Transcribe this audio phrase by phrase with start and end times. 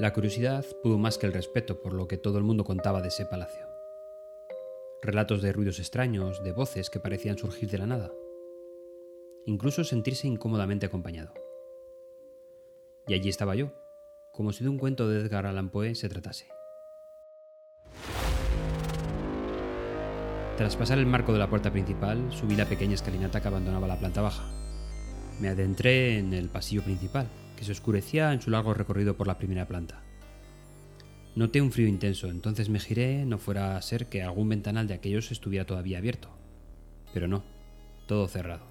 [0.00, 3.08] La curiosidad pudo más que el respeto por lo que todo el mundo contaba de
[3.08, 3.66] ese palacio.
[5.02, 8.10] Relatos de ruidos extraños, de voces que parecían surgir de la nada.
[9.44, 11.34] Incluso sentirse incómodamente acompañado.
[13.08, 13.72] Y allí estaba yo,
[14.32, 16.48] como si de un cuento de Edgar Allan Poe se tratase.
[20.56, 23.98] Tras pasar el marco de la puerta principal, subí la pequeña escalinata que abandonaba la
[23.98, 24.50] planta baja.
[25.40, 27.28] Me adentré en el pasillo principal,
[27.60, 30.00] que se oscurecía en su largo recorrido por la primera planta.
[31.36, 34.94] Noté un frío intenso, entonces me giré, no fuera a ser que algún ventanal de
[34.94, 36.30] aquellos estuviera todavía abierto.
[37.12, 37.42] Pero no,
[38.06, 38.64] todo cerrado.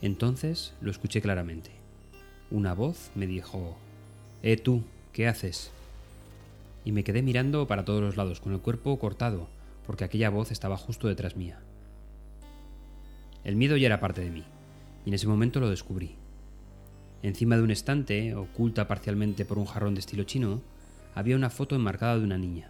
[0.00, 1.72] Entonces lo escuché claramente.
[2.50, 3.76] Una voz me dijo,
[4.42, 5.72] Eh tú, ¿qué haces?
[6.86, 9.46] Y me quedé mirando para todos los lados, con el cuerpo cortado,
[9.86, 11.60] porque aquella voz estaba justo detrás mía.
[13.44, 14.44] El miedo ya era parte de mí,
[15.04, 16.16] y en ese momento lo descubrí.
[17.22, 20.60] Encima de un estante, oculta parcialmente por un jarrón de estilo chino,
[21.14, 22.68] había una foto enmarcada de una niña.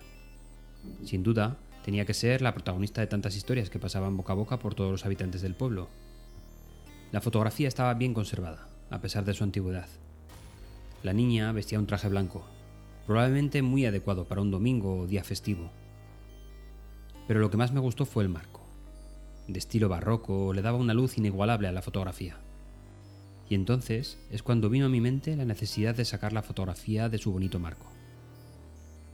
[1.04, 4.58] Sin duda, tenía que ser la protagonista de tantas historias que pasaban boca a boca
[4.58, 5.88] por todos los habitantes del pueblo.
[7.12, 9.88] La fotografía estaba bien conservada, a pesar de su antigüedad.
[11.02, 12.44] La niña vestía un traje blanco,
[13.06, 15.70] probablemente muy adecuado para un domingo o día festivo.
[17.26, 18.60] Pero lo que más me gustó fue el marco.
[19.48, 22.36] De estilo barroco, le daba una luz inigualable a la fotografía.
[23.52, 27.18] Y entonces es cuando vino a mi mente la necesidad de sacar la fotografía de
[27.18, 27.84] su bonito marco.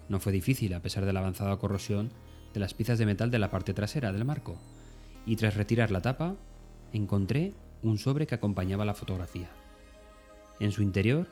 [0.09, 2.13] No fue difícil a pesar de la avanzada corrosión
[2.55, 4.57] de las piezas de metal de la parte trasera del marco,
[5.27, 6.37] y tras retirar la tapa,
[6.93, 9.51] encontré un sobre que acompañaba la fotografía.
[10.61, 11.27] En su interior,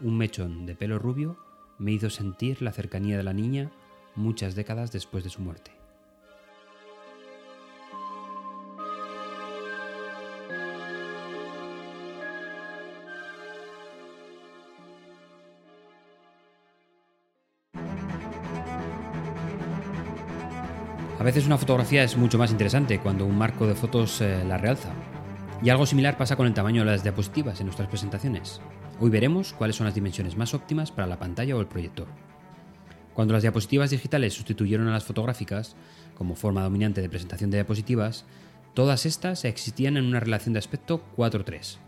[0.00, 1.38] un mechón de pelo rubio
[1.78, 3.70] me hizo sentir la cercanía de la niña
[4.16, 5.77] muchas décadas después de su muerte.
[21.18, 24.56] A veces una fotografía es mucho más interesante cuando un marco de fotos eh, la
[24.56, 24.92] realza.
[25.60, 28.60] Y algo similar pasa con el tamaño de las diapositivas en nuestras presentaciones.
[29.00, 32.06] Hoy veremos cuáles son las dimensiones más óptimas para la pantalla o el proyector.
[33.14, 35.74] Cuando las diapositivas digitales sustituyeron a las fotográficas
[36.16, 38.24] como forma dominante de presentación de diapositivas,
[38.74, 41.78] todas estas existían en una relación de aspecto 4:3.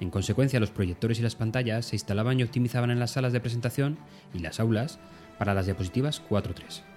[0.00, 3.40] En consecuencia, los proyectores y las pantallas se instalaban y optimizaban en las salas de
[3.40, 3.96] presentación
[4.34, 4.98] y las aulas
[5.38, 6.95] para las diapositivas 4:3.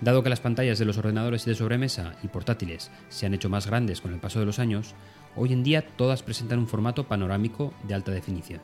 [0.00, 3.66] Dado que las pantallas de los ordenadores de sobremesa y portátiles se han hecho más
[3.66, 4.94] grandes con el paso de los años,
[5.34, 8.60] hoy en día todas presentan un formato panorámico de alta definición.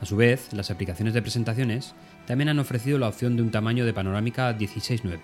[0.00, 1.94] A su vez, las aplicaciones de presentaciones
[2.26, 5.18] también han ofrecido la opción de un tamaño de panorámica 16:9.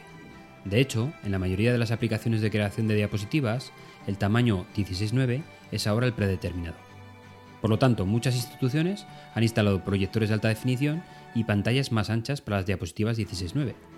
[0.65, 3.71] De hecho, en la mayoría de las aplicaciones de creación de diapositivas,
[4.09, 6.77] el tamaño 16:9 es ahora el predeterminado.
[7.61, 9.07] Por lo tanto, muchas instituciones
[9.37, 11.05] han instalado proyectores de alta definición
[11.37, 13.94] y pantallas más anchas para las diapositivas 16:9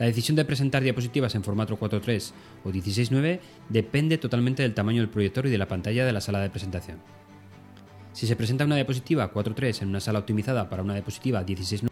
[0.00, 2.32] la decisión de presentar diapositivas en formato 4.3
[2.64, 3.38] o 16.9
[3.68, 7.00] depende totalmente del tamaño del proyector y de la pantalla de la sala de presentación.
[8.14, 11.90] Si se presenta una diapositiva 4.3 en una sala optimizada para una diapositiva 16.9,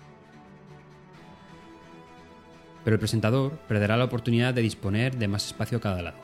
[2.82, 6.16] pero el presentador perderá la oportunidad de disponer de más espacio a cada lado.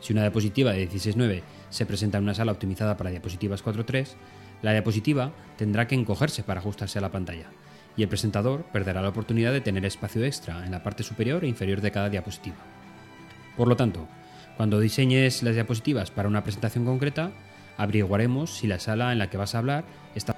[0.00, 4.14] Si una diapositiva de 16.9 se presenta en una sala optimizada para diapositivas 4.3,
[4.62, 7.50] la diapositiva tendrá que encogerse para ajustarse a la pantalla,
[7.96, 11.48] y el presentador perderá la oportunidad de tener espacio extra en la parte superior e
[11.48, 12.56] inferior de cada diapositiva.
[13.56, 14.06] Por lo tanto,
[14.56, 17.32] cuando diseñes las diapositivas para una presentación concreta,
[17.76, 19.84] averiguaremos si la sala en la que vas a hablar
[20.14, 20.34] está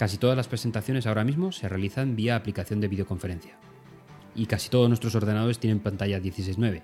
[0.00, 3.52] Casi todas las presentaciones ahora mismo se realizan vía aplicación de videoconferencia.
[4.34, 6.80] Y casi todos nuestros ordenadores tienen pantalla 16.9.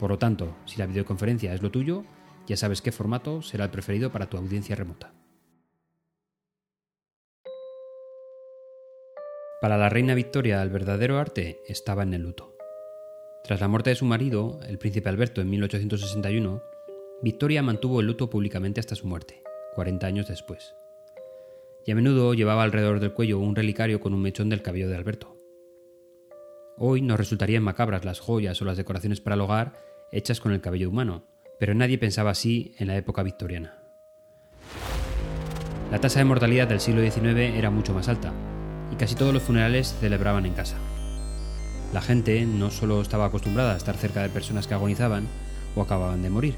[0.00, 2.04] Por lo tanto, si la videoconferencia es lo tuyo,
[2.46, 5.12] ya sabes qué formato será el preferido para tu audiencia remota.
[9.60, 12.54] Para la reina Victoria el verdadero arte estaba en el luto.
[13.44, 16.62] Tras la muerte de su marido, el príncipe Alberto, en 1861,
[17.22, 19.42] Victoria mantuvo el luto públicamente hasta su muerte,
[19.74, 20.74] 40 años después.
[21.86, 24.96] Y a menudo llevaba alrededor del cuello un relicario con un mechón del cabello de
[24.96, 25.36] Alberto.
[26.76, 29.74] Hoy nos resultarían macabras las joyas o las decoraciones para el hogar
[30.10, 31.26] hechas con el cabello humano,
[31.64, 33.72] pero nadie pensaba así en la época victoriana.
[35.90, 38.34] La tasa de mortalidad del siglo XIX era mucho más alta,
[38.92, 40.76] y casi todos los funerales se celebraban en casa.
[41.94, 45.26] La gente no solo estaba acostumbrada a estar cerca de personas que agonizaban
[45.74, 46.54] o acababan de morir,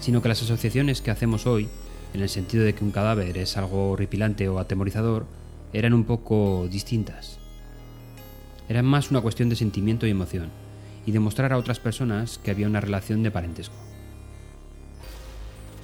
[0.00, 1.70] sino que las asociaciones que hacemos hoy,
[2.12, 5.24] en el sentido de que un cadáver es algo horripilante o atemorizador,
[5.72, 7.38] eran un poco distintas.
[8.68, 10.50] Eran más una cuestión de sentimiento y emoción,
[11.06, 13.85] y demostrar a otras personas que había una relación de parentesco.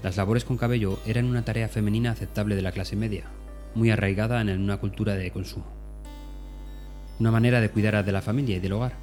[0.03, 3.25] Las labores con cabello eran una tarea femenina aceptable de la clase media,
[3.77, 5.67] muy arraigada en una cultura de consumo.
[7.21, 8.95] Una manera de cuidar de la familia y del hogar.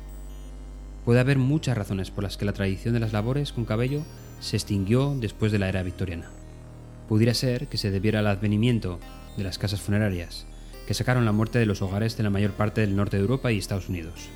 [1.05, 4.03] Puede haber muchas razones por las que la tradición de las labores con cabello
[4.41, 6.29] se extinguió después de la era victoriana.
[7.07, 8.99] Pudiera ser que se debiera al advenimiento
[9.37, 10.45] de las casas funerarias,
[10.85, 13.53] que sacaron la muerte de los hogares de la mayor parte del norte de Europa
[13.53, 14.27] y Estados Unidos.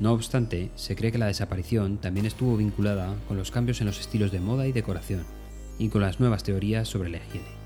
[0.00, 3.98] No obstante, se cree que la desaparición también estuvo vinculada con los cambios en los
[3.98, 5.24] estilos de moda y decoración,
[5.78, 7.65] y con las nuevas teorías sobre la higiene.